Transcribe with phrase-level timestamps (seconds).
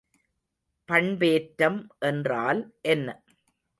[0.89, 2.61] பண்பேற்றம் என்றால்
[2.81, 3.07] என்ன?